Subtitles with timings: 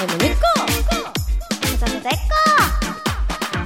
[0.00, 0.40] FM みっこ
[1.78, 2.16] それでっこ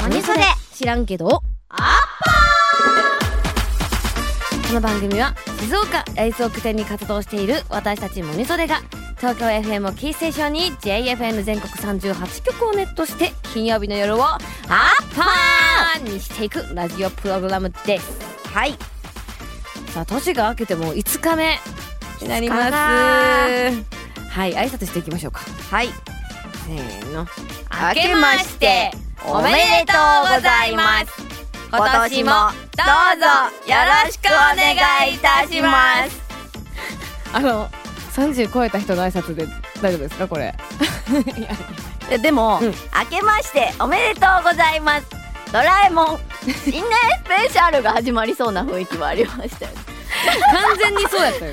[0.00, 0.40] 何それ
[0.72, 1.86] 知らんけどアッ
[4.66, 8.80] この番組は静岡ライズを拠点に活動している私たちモニソデが
[9.18, 10.12] 東京 FM をキー。
[10.12, 10.32] ステー。
[10.32, 14.40] ションに JFN 全国38局をネットして金曜日の夜をアッ
[15.14, 16.02] パー。
[16.02, 18.72] にしていくラジオプログラムですはい
[19.92, 21.60] さあ年が明けても5日目
[22.20, 25.90] になりますはい挨拶していきましょうかはい
[26.66, 27.26] せーの。
[27.94, 28.90] 明けまして
[29.26, 29.92] おめでと
[30.30, 31.12] うございます。
[31.70, 36.22] 今年もどうぞよろしくお願いいたします。
[37.32, 37.68] あの
[38.14, 39.46] 30超えた人の挨拶で
[39.82, 40.54] 大丈夫ですかこれ？
[42.08, 42.66] ででも、うん。
[42.68, 42.74] 明
[43.18, 45.06] けましておめでとうございます。
[45.52, 46.20] ドラえもん
[46.64, 46.82] 新年
[47.24, 49.78] スペシャルが始まりそうな雰囲気もありましたよね。
[50.52, 51.52] 完全にそうやったよ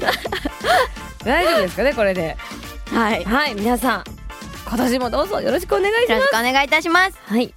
[1.24, 2.38] 大丈夫ですかねこれで？
[2.94, 3.24] はい。
[3.24, 4.04] よはい皆さん
[4.74, 6.22] 今年もどうぞよろしくお願いします。
[6.22, 7.18] ろしくお願いいたします。
[7.26, 7.54] はい。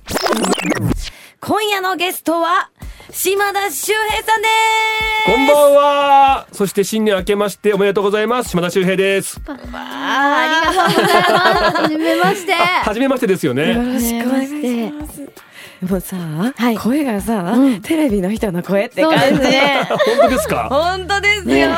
[1.41, 2.71] 今夜のゲストは
[3.13, 4.49] 島田秀平さんで
[5.25, 5.33] す。
[5.33, 6.47] こんばんは。
[6.51, 8.51] そして新年明けましておめでとうございます。
[8.51, 9.41] 島田秀平です。
[9.47, 11.77] あありがとうございます。
[11.83, 13.27] はじめまして初めまして。
[13.29, 13.75] ですよね。
[13.75, 15.21] ろしくお願いします。
[15.89, 16.17] もうさ、
[16.57, 16.77] はい。
[16.79, 17.81] 声がさ、うん。
[17.83, 19.87] テレビの人の声ってそうですね。
[19.89, 20.67] 本当ですか？
[20.69, 21.69] 本当ですよ、ね。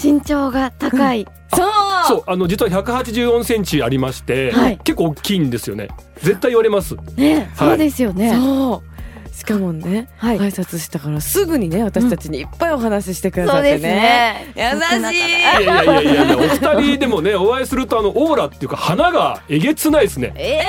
[0.00, 1.68] 身長が高い、そう
[2.06, 4.78] そう、あの実は184センチありまして、はい。
[4.78, 5.88] 結構大きいんですよね。
[6.22, 6.96] 絶対言われます。
[7.16, 8.94] ねそうですよね、そう。
[9.34, 10.38] しかもね、はい。
[10.38, 15.18] 挨拶したからすぐにね私たちにいっぱいお話ししてくださってそうですね,、ね優しい。
[15.18, 20.32] いやいやいやいやお二人でもね、お会いするとあのオーラっていうか花がえげつないですね。
[20.36, 20.60] え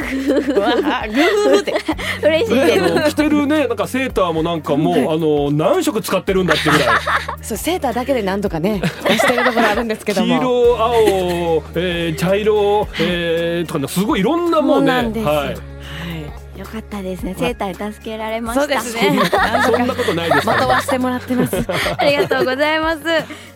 [0.00, 1.72] うわーグーって。
[1.72, 2.84] ー、 嬉しいです。
[2.84, 6.88] あの着てるね、なんかセーターもなんかもうあの何色使ってるんだってぐらい。
[7.42, 10.94] そうセーターだけでなんとかね出してるところあるんですけど黄も色、青、
[11.74, 15.24] えー、茶色、えー、とかねすごいいろんなもうね、そうなんです。
[15.24, 15.56] よはい。
[16.60, 17.34] はいよかったですね。
[17.34, 18.60] セーターに助けられました。
[18.62, 19.18] そうですね
[19.64, 21.56] そんなことないですまとわしてもらってます
[21.96, 23.00] ありがとうございます。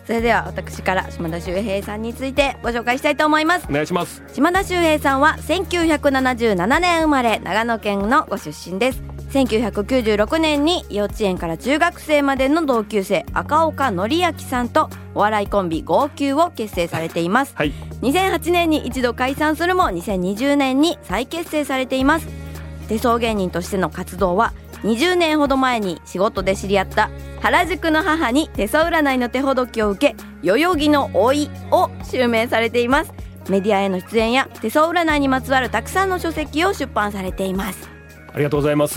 [0.05, 3.67] それでは私から島田秀平さんについてご紹介したいと思います。
[3.69, 4.23] お願いします。
[4.33, 9.01] 島田秀平さんは1977年生まれ長野県のご出身です。
[9.31, 17.53] 1996年に幼稚園から中学生までの同級生赤岡典明さんとお笑いコンビ号泣を結成されています。
[17.55, 17.73] はい。
[18.01, 22.44] 2008年に一度解散するも2020年に再結成されています
[22.87, 24.53] 手相芸人としての活動は
[24.83, 27.09] 20年ほど前に仕事で知り合った
[27.41, 33.13] 原宿の母に手相占いの手ほどきを受け代々木の老いを襲名されています
[33.49, 37.89] メディアへの出演や手相占いにまつわるたくさんの書籍を出版されています
[38.33, 38.95] ありがとうございます。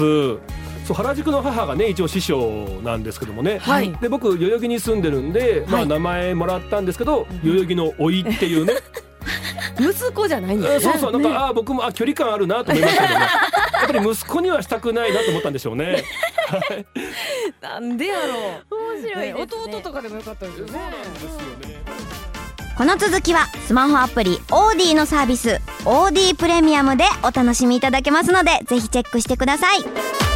[0.84, 3.58] そう原宿の母がね一応師匠なんですけどもね。
[3.58, 8.72] はいで僕代々木に住んでるんで、まあ名前もらったんですけど、代々木の老いっていうね。
[9.78, 13.26] 息子じゃないんですねうんそうそうなんか、あー僕もあ距離感あるなと思いましたけどね。
[13.94, 16.04] やっぱり息子にはしたくないなと思ったんでしょうね。
[17.60, 18.92] なんでやろう。
[18.92, 19.34] 面白ね。
[19.34, 20.72] 弟とかでもよかったですよね。
[21.14, 21.30] ですよ
[21.68, 21.78] ね。
[22.78, 30.27] この続きはスマホアプリ OD のサービス OD プレミアムでお楽しみいただけますのでぜひチェックしてください